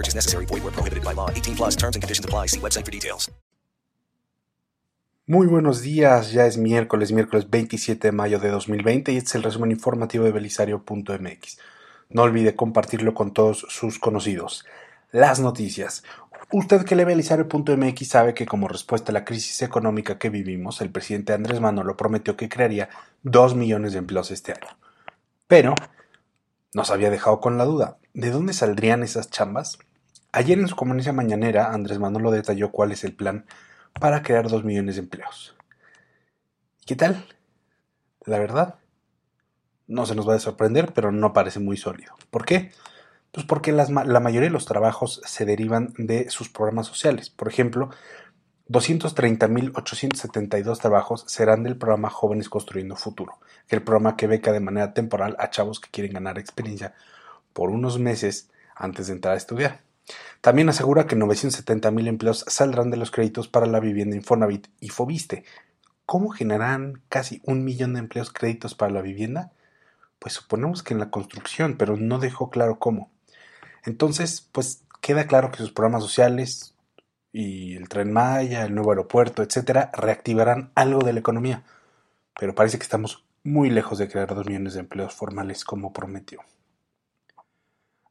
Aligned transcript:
No 0.00 0.02
purchase 0.02 0.16
necessary. 0.16 0.46
Void 0.46 0.62
where 0.64 0.72
prohibited 0.72 1.04
by 1.04 1.12
law. 1.12 1.28
18 1.30 1.56
plus 1.56 1.76
terms 1.76 1.94
and 1.94 2.02
conditions 2.02 2.24
apply. 2.24 2.46
See 2.46 2.60
website 2.60 2.86
for 2.86 2.90
details. 2.90 3.30
Muy 5.26 5.46
buenos 5.46 5.82
días, 5.82 6.32
ya 6.32 6.46
es 6.46 6.56
miércoles, 6.56 7.12
miércoles 7.12 7.50
27 7.50 8.08
de 8.08 8.12
mayo 8.12 8.40
de 8.40 8.48
2020 8.48 9.12
y 9.12 9.16
este 9.16 9.28
es 9.28 9.34
el 9.36 9.42
resumen 9.44 9.70
informativo 9.70 10.24
de 10.24 10.32
belisario.mx. 10.32 11.58
No 12.08 12.22
olvide 12.22 12.56
compartirlo 12.56 13.14
con 13.14 13.32
todos 13.32 13.66
sus 13.68 13.98
conocidos. 13.98 14.64
Las 15.12 15.38
noticias. 15.38 16.02
Usted 16.50 16.84
que 16.84 16.96
lee 16.96 17.04
belisario.mx 17.04 18.08
sabe 18.08 18.34
que 18.34 18.46
como 18.46 18.66
respuesta 18.66 19.12
a 19.12 19.14
la 19.14 19.24
crisis 19.24 19.62
económica 19.62 20.18
que 20.18 20.30
vivimos, 20.30 20.80
el 20.80 20.90
presidente 20.90 21.32
Andrés 21.32 21.60
Manuel 21.60 21.94
prometió 21.94 22.36
que 22.36 22.48
crearía 22.48 22.88
2 23.22 23.54
millones 23.54 23.92
de 23.92 23.98
empleos 23.98 24.30
este 24.30 24.52
año. 24.52 24.76
Pero 25.46 25.74
nos 26.74 26.90
había 26.90 27.10
dejado 27.10 27.40
con 27.40 27.58
la 27.58 27.66
duda, 27.66 27.98
¿de 28.14 28.30
dónde 28.30 28.52
saldrían 28.52 29.04
esas 29.04 29.30
chambas? 29.30 29.78
Ayer 30.32 30.58
en 30.58 30.68
su 30.68 30.76
conferencia 30.76 31.12
mañanera, 31.12 31.72
Andrés 31.72 31.98
Manuel 31.98 32.22
lo 32.22 32.30
detalló 32.30 32.70
cuál 32.70 32.92
es 32.92 33.02
el 33.02 33.14
plan 33.14 33.46
para 34.00 34.22
crear 34.22 34.48
2 34.48 34.64
millones 34.64 34.94
de 34.94 35.02
empleos. 35.02 35.56
¿Qué 36.86 36.94
tal? 36.94 37.26
La 38.24 38.38
verdad, 38.38 38.76
no 39.88 40.06
se 40.06 40.14
nos 40.14 40.28
va 40.28 40.34
a 40.34 40.38
sorprender, 40.38 40.92
pero 40.92 41.10
no 41.10 41.32
parece 41.32 41.58
muy 41.58 41.76
sólido. 41.76 42.14
¿Por 42.30 42.44
qué? 42.44 42.70
Pues 43.32 43.44
porque 43.44 43.72
la 43.72 44.20
mayoría 44.20 44.48
de 44.48 44.52
los 44.52 44.66
trabajos 44.66 45.20
se 45.24 45.44
derivan 45.44 45.94
de 45.98 46.30
sus 46.30 46.48
programas 46.48 46.86
sociales. 46.86 47.28
Por 47.30 47.48
ejemplo, 47.48 47.90
230.872 48.68 50.78
trabajos 50.78 51.24
serán 51.26 51.64
del 51.64 51.76
programa 51.76 52.08
Jóvenes 52.08 52.48
Construyendo 52.48 52.94
Futuro, 52.94 53.40
que 53.66 53.74
el 53.74 53.82
programa 53.82 54.16
que 54.16 54.28
beca 54.28 54.52
de 54.52 54.60
manera 54.60 54.94
temporal 54.94 55.34
a 55.40 55.50
chavos 55.50 55.80
que 55.80 55.90
quieren 55.90 56.12
ganar 56.12 56.38
experiencia 56.38 56.94
por 57.52 57.70
unos 57.70 57.98
meses 57.98 58.48
antes 58.76 59.08
de 59.08 59.14
entrar 59.14 59.34
a 59.34 59.38
estudiar. 59.38 59.80
También 60.40 60.68
asegura 60.68 61.06
que 61.06 61.16
970.000 61.16 62.08
empleos 62.08 62.44
saldrán 62.48 62.90
de 62.90 62.96
los 62.96 63.10
créditos 63.10 63.48
para 63.48 63.66
la 63.66 63.80
vivienda 63.80 64.16
Infonavit 64.16 64.68
y 64.80 64.88
Fobiste. 64.88 65.44
¿Cómo 66.06 66.30
generarán 66.30 67.02
casi 67.08 67.40
un 67.44 67.64
millón 67.64 67.94
de 67.94 68.00
empleos 68.00 68.32
créditos 68.32 68.74
para 68.74 68.92
la 68.92 69.02
vivienda? 69.02 69.52
Pues 70.18 70.34
suponemos 70.34 70.82
que 70.82 70.94
en 70.94 71.00
la 71.00 71.10
construcción, 71.10 71.76
pero 71.76 71.96
no 71.96 72.18
dejó 72.18 72.50
claro 72.50 72.78
cómo. 72.78 73.10
Entonces, 73.84 74.48
pues 74.52 74.84
queda 75.00 75.26
claro 75.26 75.50
que 75.50 75.58
sus 75.58 75.72
programas 75.72 76.02
sociales 76.02 76.74
y 77.32 77.76
el 77.76 77.88
tren 77.88 78.12
Maya, 78.12 78.64
el 78.64 78.74
nuevo 78.74 78.90
aeropuerto, 78.90 79.42
etcétera, 79.42 79.90
reactivarán 79.94 80.72
algo 80.74 81.00
de 81.00 81.12
la 81.12 81.20
economía. 81.20 81.64
Pero 82.38 82.54
parece 82.54 82.78
que 82.78 82.84
estamos 82.84 83.24
muy 83.44 83.70
lejos 83.70 83.98
de 83.98 84.08
crear 84.08 84.34
dos 84.34 84.46
millones 84.46 84.74
de 84.74 84.80
empleos 84.80 85.14
formales 85.14 85.64
como 85.64 85.92
prometió. 85.92 86.40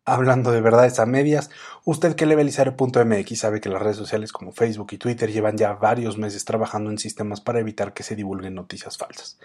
Hablando 0.06 0.52
de 0.52 0.62
verdades 0.62 1.00
a 1.00 1.06
medias, 1.06 1.52
usted 1.86 2.16
que 2.16 2.26
lee 2.26 2.36
belisario.mx 2.36 3.40
sabe 3.40 3.62
que 3.62 3.70
las 3.70 3.82
redes 3.82 3.98
sociales 3.98 4.32
como 4.32 4.52
Facebook 4.52 4.88
y 4.92 4.98
Twitter 4.98 5.32
llevan 5.32 5.58
ya 5.58 5.74
varios 5.74 6.18
meses 6.18 6.46
trabajando 6.46 6.90
en 6.90 6.98
sistemas 6.98 7.42
para 7.42 7.60
evitar 7.60 7.94
que 7.94 8.04
se 8.04 8.16
divulguen 8.16 8.56
noticias 8.56 8.98
falsas. 8.98 9.38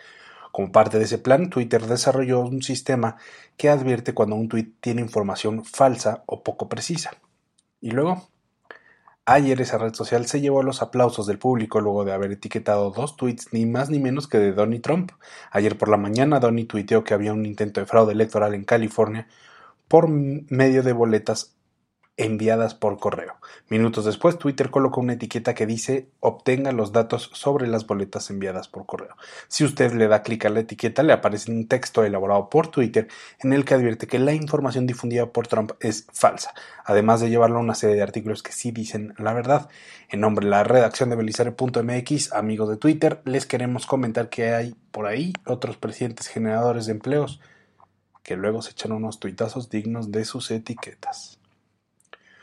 Como 0.52 0.70
parte 0.70 0.98
de 0.98 1.04
ese 1.04 1.18
plan, 1.18 1.50
Twitter 1.50 1.84
desarrolló 1.84 2.40
un 2.40 2.62
sistema 2.62 3.16
que 3.56 3.68
advierte 3.68 4.14
cuando 4.14 4.36
un 4.36 4.48
tweet 4.48 4.70
tiene 4.80 5.02
información 5.02 5.64
falsa 5.64 6.22
o 6.26 6.44
poco 6.44 6.68
precisa. 6.68 7.10
Y 7.80 7.90
luego, 7.90 8.28
ayer 9.26 9.60
esa 9.60 9.78
red 9.78 9.94
social 9.94 10.26
se 10.26 10.40
llevó 10.40 10.62
los 10.62 10.80
aplausos 10.80 11.26
del 11.26 11.40
público 11.40 11.80
luego 11.80 12.04
de 12.04 12.12
haber 12.12 12.30
etiquetado 12.30 12.90
dos 12.90 13.16
tweets 13.16 13.52
ni 13.52 13.66
más 13.66 13.90
ni 13.90 13.98
menos 13.98 14.28
que 14.28 14.38
de 14.38 14.52
Donnie 14.52 14.78
Trump. 14.78 15.10
Ayer 15.50 15.76
por 15.76 15.88
la 15.88 15.96
mañana 15.96 16.38
Donnie 16.38 16.66
tuiteó 16.66 17.02
que 17.02 17.14
había 17.14 17.32
un 17.32 17.44
intento 17.44 17.80
de 17.80 17.86
fraude 17.86 18.12
electoral 18.12 18.54
en 18.54 18.64
California 18.64 19.26
por 19.94 20.08
medio 20.08 20.82
de 20.82 20.92
boletas 20.92 21.54
enviadas 22.16 22.74
por 22.74 22.98
correo. 22.98 23.36
Minutos 23.68 24.04
después, 24.04 24.36
Twitter 24.40 24.72
colocó 24.72 25.00
una 25.00 25.12
etiqueta 25.12 25.54
que 25.54 25.66
dice 25.66 26.08
obtenga 26.18 26.72
los 26.72 26.90
datos 26.90 27.30
sobre 27.32 27.68
las 27.68 27.86
boletas 27.86 28.28
enviadas 28.28 28.66
por 28.66 28.86
correo. 28.86 29.14
Si 29.46 29.62
usted 29.62 29.92
le 29.92 30.08
da 30.08 30.24
clic 30.24 30.46
a 30.46 30.48
la 30.48 30.58
etiqueta, 30.58 31.04
le 31.04 31.12
aparece 31.12 31.52
un 31.52 31.68
texto 31.68 32.02
elaborado 32.02 32.50
por 32.50 32.66
Twitter 32.72 33.06
en 33.38 33.52
el 33.52 33.64
que 33.64 33.74
advierte 33.74 34.08
que 34.08 34.18
la 34.18 34.34
información 34.34 34.84
difundida 34.84 35.26
por 35.26 35.46
Trump 35.46 35.70
es 35.78 36.08
falsa, 36.12 36.54
además 36.84 37.20
de 37.20 37.30
llevarlo 37.30 37.58
a 37.58 37.62
una 37.62 37.76
serie 37.76 37.94
de 37.94 38.02
artículos 38.02 38.42
que 38.42 38.50
sí 38.50 38.72
dicen 38.72 39.14
la 39.16 39.32
verdad. 39.32 39.68
En 40.08 40.18
nombre 40.18 40.44
de 40.44 40.50
la 40.50 40.64
redacción 40.64 41.08
de 41.08 41.14
belisario.mx, 41.14 42.32
amigos 42.32 42.68
de 42.68 42.78
Twitter, 42.78 43.22
les 43.26 43.46
queremos 43.46 43.86
comentar 43.86 44.28
que 44.28 44.54
hay 44.54 44.74
por 44.90 45.06
ahí 45.06 45.34
otros 45.46 45.76
presidentes 45.76 46.26
generadores 46.26 46.86
de 46.86 46.92
empleos 46.94 47.38
que 48.24 48.36
luego 48.36 48.62
se 48.62 48.72
echan 48.72 48.90
unos 48.90 49.20
tuitazos 49.20 49.70
dignos 49.70 50.10
de 50.10 50.24
sus 50.24 50.50
etiquetas. 50.50 51.38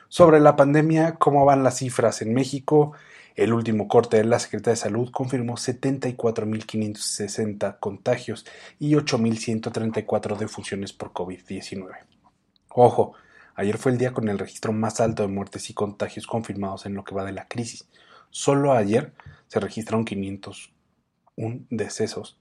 Sobre 0.08 0.40
la 0.40 0.56
pandemia, 0.56 1.16
¿cómo 1.16 1.44
van 1.44 1.64
las 1.64 1.78
cifras 1.78 2.22
en 2.22 2.34
México? 2.34 2.94
El 3.36 3.52
último 3.54 3.88
corte 3.88 4.18
de 4.18 4.26
la 4.26 4.40
Secretaría 4.40 4.74
de 4.74 4.82
Salud 4.82 5.10
confirmó 5.12 5.56
74.560 5.56 7.80
contagios 7.80 8.46
y 8.78 8.94
8.134 8.94 10.38
defunciones 10.38 10.94
por 10.94 11.14
COVID-19. 11.14 11.90
Ojo, 12.70 13.14
ayer 13.56 13.78
fue 13.78 13.94
el 13.94 13.98
día 13.98 14.14
con 14.14 14.30
el 14.30 14.38
registro 14.38 14.74
más 14.74 15.00
alto 15.00 15.24
de 15.24 15.30
muertes 15.30 15.70
y 15.70 15.74
contagios 15.74 16.28
confirmados 16.28 16.86
en 16.86 16.94
lo 16.94 17.04
que 17.04 17.16
va 17.16 17.26
de 17.26 17.32
la 17.32 17.48
crisis. 17.48 17.88
Solo 18.30 18.74
ayer 18.74 19.14
se 19.48 19.60
registraron 19.60 20.06
501 20.06 21.66
decesos 21.70 22.38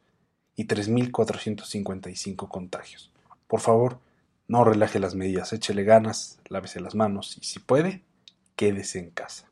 y 0.57 0.67
3.455 0.67 2.49
contagios. 2.49 3.11
Por 3.51 3.59
favor, 3.59 3.99
no 4.47 4.63
relaje 4.63 5.01
las 5.01 5.17
medidas, 5.17 5.53
échele 5.53 5.83
ganas, 5.83 6.39
lávese 6.49 6.79
las 6.79 6.95
manos 6.95 7.37
y 7.37 7.45
si 7.45 7.59
puede, 7.59 8.05
quédese 8.55 9.01
en 9.01 9.11
casa. 9.11 9.51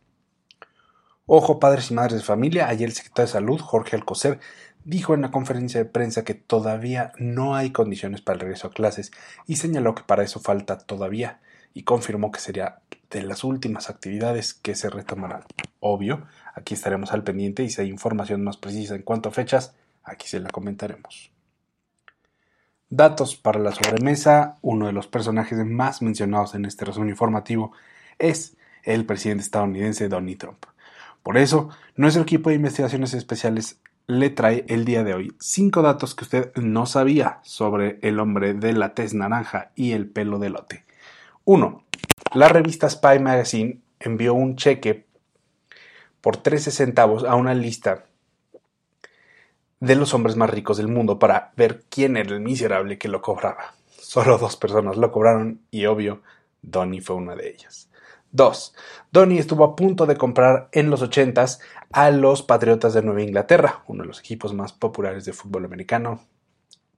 Ojo, 1.26 1.58
padres 1.58 1.90
y 1.90 1.94
madres 1.94 2.20
de 2.20 2.24
familia, 2.24 2.68
ayer 2.68 2.88
el 2.88 2.94
secretario 2.94 3.26
de 3.26 3.32
Salud, 3.32 3.60
Jorge 3.60 3.96
Alcocer, 3.96 4.38
dijo 4.84 5.14
en 5.14 5.22
la 5.22 5.32
conferencia 5.32 5.80
de 5.82 5.90
prensa 5.90 6.22
que 6.22 6.34
todavía 6.34 7.10
no 7.18 7.56
hay 7.56 7.72
condiciones 7.72 8.20
para 8.20 8.34
el 8.34 8.40
regreso 8.42 8.68
a 8.68 8.70
clases 8.70 9.10
y 9.48 9.56
señaló 9.56 9.96
que 9.96 10.04
para 10.04 10.22
eso 10.22 10.38
falta 10.38 10.78
todavía 10.78 11.40
y 11.74 11.82
confirmó 11.82 12.30
que 12.30 12.38
sería 12.38 12.82
de 13.10 13.22
las 13.22 13.42
últimas 13.42 13.90
actividades 13.90 14.54
que 14.54 14.76
se 14.76 14.90
retomarán. 14.90 15.42
Obvio, 15.80 16.24
aquí 16.54 16.74
estaremos 16.74 17.10
al 17.10 17.24
pendiente 17.24 17.64
y 17.64 17.70
si 17.70 17.80
hay 17.80 17.88
información 17.88 18.44
más 18.44 18.58
precisa 18.58 18.94
en 18.94 19.02
cuanto 19.02 19.28
a 19.28 19.32
fechas, 19.32 19.74
aquí 20.04 20.28
se 20.28 20.38
la 20.38 20.50
comentaremos. 20.50 21.32
Datos 22.90 23.36
para 23.36 23.60
la 23.60 23.72
sobremesa. 23.72 24.56
Uno 24.62 24.86
de 24.86 24.92
los 24.92 25.06
personajes 25.06 25.58
más 25.66 26.00
mencionados 26.00 26.54
en 26.54 26.64
este 26.64 26.86
resumen 26.86 27.10
informativo 27.10 27.72
es 28.18 28.56
el 28.82 29.04
presidente 29.04 29.42
estadounidense 29.42 30.08
Donald 30.08 30.38
Trump. 30.38 30.64
Por 31.22 31.36
eso, 31.36 31.68
nuestro 31.96 32.22
equipo 32.22 32.48
de 32.48 32.56
investigaciones 32.56 33.12
especiales 33.12 33.78
le 34.06 34.30
trae 34.30 34.64
el 34.68 34.86
día 34.86 35.04
de 35.04 35.12
hoy 35.12 35.34
cinco 35.38 35.82
datos 35.82 36.14
que 36.14 36.24
usted 36.24 36.56
no 36.56 36.86
sabía 36.86 37.40
sobre 37.42 37.98
el 38.00 38.18
hombre 38.20 38.54
de 38.54 38.72
la 38.72 38.94
tez 38.94 39.12
naranja 39.12 39.70
y 39.74 39.92
el 39.92 40.08
pelo 40.08 40.38
de 40.38 40.48
lote. 40.48 40.84
1. 41.44 41.84
La 42.32 42.48
revista 42.48 42.88
Spy 42.88 43.18
Magazine 43.18 43.80
envió 44.00 44.32
un 44.32 44.56
cheque 44.56 45.04
por 46.22 46.38
13 46.38 46.70
centavos 46.70 47.24
a 47.24 47.34
una 47.34 47.52
lista 47.52 48.06
de 49.80 49.94
los 49.94 50.14
hombres 50.14 50.36
más 50.36 50.50
ricos 50.50 50.76
del 50.76 50.88
mundo 50.88 51.18
para 51.18 51.52
ver 51.56 51.84
quién 51.88 52.16
era 52.16 52.30
el 52.34 52.40
miserable 52.40 52.98
que 52.98 53.08
lo 53.08 53.22
cobraba. 53.22 53.74
Solo 53.88 54.38
dos 54.38 54.56
personas 54.56 54.96
lo 54.96 55.12
cobraron 55.12 55.60
y 55.70 55.86
obvio, 55.86 56.22
Donnie 56.62 57.00
fue 57.00 57.16
una 57.16 57.34
de 57.36 57.50
ellas. 57.50 57.88
2. 58.32 58.74
Donnie 59.10 59.38
estuvo 59.38 59.64
a 59.64 59.76
punto 59.76 60.06
de 60.06 60.16
comprar 60.16 60.68
en 60.72 60.90
los 60.90 61.02
80s 61.02 61.60
a 61.92 62.10
los 62.10 62.42
Patriotas 62.42 62.92
de 62.92 63.02
Nueva 63.02 63.22
Inglaterra, 63.22 63.82
uno 63.86 64.02
de 64.02 64.08
los 64.08 64.20
equipos 64.20 64.52
más 64.52 64.72
populares 64.72 65.24
de 65.24 65.32
fútbol 65.32 65.64
americano, 65.64 66.20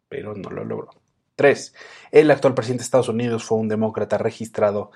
pero 0.09 0.35
no 0.35 0.51
lo 0.51 0.65
logró. 0.65 0.91
3. 1.37 1.75
El 2.11 2.31
actual 2.31 2.55
presidente 2.55 2.83
de 2.83 2.85
Estados 2.85 3.09
Unidos 3.09 3.45
fue 3.45 3.59
un 3.59 3.69
demócrata 3.69 4.19
registrado 4.19 4.91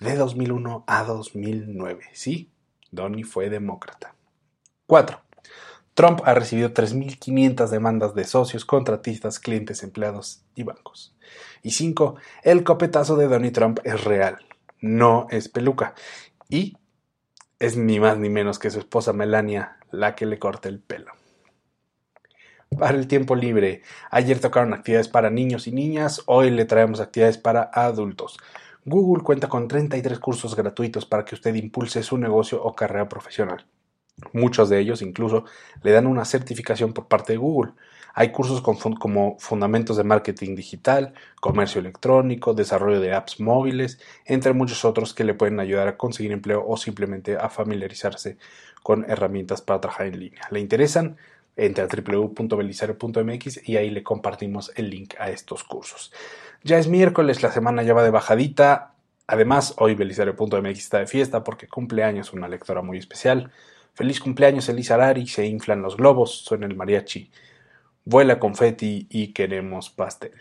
de 0.00 0.16
2001 0.16 0.84
a 0.86 1.04
2009. 1.04 2.04
Sí, 2.12 2.50
Donnie 2.90 3.24
fue 3.24 3.50
demócrata. 3.50 4.14
4. 4.86 5.20
Trump 5.94 6.22
ha 6.24 6.34
recibido 6.34 6.70
3.500 6.70 7.68
demandas 7.68 8.14
de 8.14 8.24
socios, 8.24 8.64
contratistas, 8.64 9.38
clientes, 9.38 9.84
empleados 9.84 10.42
y 10.56 10.64
bancos. 10.64 11.14
Y 11.62 11.70
5. 11.70 12.16
El 12.42 12.64
copetazo 12.64 13.16
de 13.16 13.28
Donnie 13.28 13.52
Trump 13.52 13.78
es 13.84 14.02
real, 14.02 14.38
no 14.80 15.28
es 15.30 15.48
peluca. 15.48 15.94
Y 16.48 16.76
es 17.60 17.76
ni 17.76 18.00
más 18.00 18.18
ni 18.18 18.28
menos 18.28 18.58
que 18.58 18.70
su 18.70 18.80
esposa 18.80 19.12
Melania 19.12 19.78
la 19.92 20.16
que 20.16 20.26
le 20.26 20.40
corta 20.40 20.68
el 20.68 20.80
pelo. 20.80 21.12
Para 22.76 22.98
el 22.98 23.06
tiempo 23.06 23.36
libre, 23.36 23.82
ayer 24.10 24.40
tocaron 24.40 24.74
actividades 24.74 25.06
para 25.06 25.30
niños 25.30 25.68
y 25.68 25.72
niñas, 25.72 26.22
hoy 26.26 26.50
le 26.50 26.64
traemos 26.64 26.98
actividades 26.98 27.38
para 27.38 27.70
adultos. 27.72 28.36
Google 28.84 29.22
cuenta 29.22 29.48
con 29.48 29.68
33 29.68 30.18
cursos 30.18 30.56
gratuitos 30.56 31.06
para 31.06 31.24
que 31.24 31.36
usted 31.36 31.54
impulse 31.54 32.02
su 32.02 32.18
negocio 32.18 32.62
o 32.62 32.74
carrera 32.74 33.08
profesional. 33.08 33.64
Muchos 34.32 34.68
de 34.68 34.80
ellos 34.80 35.02
incluso 35.02 35.44
le 35.82 35.92
dan 35.92 36.06
una 36.06 36.24
certificación 36.24 36.92
por 36.92 37.08
parte 37.08 37.34
de 37.34 37.38
Google. 37.38 37.72
Hay 38.16 38.30
cursos 38.30 38.60
como 38.62 39.36
fundamentos 39.40 39.96
de 39.96 40.04
marketing 40.04 40.54
digital, 40.54 41.14
comercio 41.40 41.80
electrónico, 41.80 42.54
desarrollo 42.54 43.00
de 43.00 43.12
apps 43.12 43.40
móviles, 43.40 43.98
entre 44.24 44.52
muchos 44.52 44.84
otros 44.84 45.14
que 45.14 45.24
le 45.24 45.34
pueden 45.34 45.58
ayudar 45.58 45.88
a 45.88 45.96
conseguir 45.96 46.30
empleo 46.30 46.64
o 46.64 46.76
simplemente 46.76 47.36
a 47.36 47.48
familiarizarse 47.48 48.38
con 48.84 49.04
herramientas 49.10 49.62
para 49.62 49.80
trabajar 49.80 50.06
en 50.06 50.20
línea. 50.20 50.42
¿Le 50.50 50.60
interesan? 50.60 51.16
Entre 51.56 51.82
a 51.82 51.88
www.belisario.mx 51.88 53.68
y 53.68 53.76
ahí 53.76 53.90
le 53.90 54.04
compartimos 54.04 54.72
el 54.76 54.90
link 54.90 55.14
a 55.18 55.30
estos 55.30 55.64
cursos. 55.64 56.12
Ya 56.62 56.78
es 56.78 56.86
miércoles, 56.86 57.42
la 57.42 57.50
semana 57.50 57.82
ya 57.82 57.94
va 57.94 58.04
de 58.04 58.10
bajadita. 58.10 58.94
Además, 59.26 59.74
hoy 59.78 59.94
belisario.mx 59.94 60.78
está 60.78 60.98
de 60.98 61.06
fiesta 61.06 61.42
porque 61.42 61.66
cumpleaños 61.66 62.32
una 62.32 62.46
lectora 62.46 62.82
muy 62.82 62.98
especial. 62.98 63.50
Feliz 63.94 64.20
cumpleaños, 64.20 64.68
Elisa 64.68 64.94
Arari, 64.94 65.26
se 65.26 65.46
inflan 65.46 65.80
los 65.80 65.96
globos, 65.96 66.44
suena 66.44 66.66
el 66.66 66.76
mariachi, 66.76 67.30
vuela 68.04 68.40
confeti 68.40 69.06
y 69.08 69.32
queremos 69.32 69.90
pastel. 69.90 70.32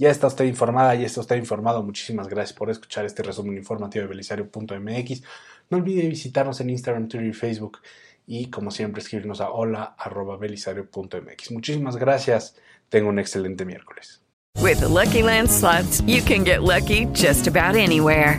Ya 0.00 0.10
está 0.10 0.28
usted 0.28 0.44
informada, 0.44 0.94
ya 0.94 1.06
está 1.06 1.20
usted 1.20 1.34
informado. 1.34 1.82
Muchísimas 1.82 2.28
gracias 2.28 2.56
por 2.56 2.70
escuchar 2.70 3.04
este 3.04 3.24
resumen 3.24 3.56
informativo 3.56 4.02
de 4.02 4.08
belisario.mx. 4.08 5.22
No 5.70 5.78
olvide 5.78 6.06
visitarnos 6.06 6.60
en 6.60 6.70
Instagram, 6.70 7.08
Twitter 7.08 7.28
y 7.28 7.32
Facebook. 7.32 7.78
Y 8.24 8.48
como 8.48 8.70
siempre, 8.70 9.02
escribirnos 9.02 9.40
a 9.40 9.50
hola.belisario.mx. 9.50 11.50
Muchísimas 11.50 11.96
gracias. 11.96 12.54
Tenga 12.88 13.08
un 13.08 13.18
excelente 13.18 13.64
miércoles. 13.64 14.22
With 14.60 14.78
the 14.80 14.88
Lucky 14.88 15.22
Land 15.22 15.48
you 16.06 16.22
can 16.22 16.44
get 16.44 16.62
lucky 16.62 17.06
just 17.12 17.48
about 17.48 17.74
anywhere. 17.74 18.38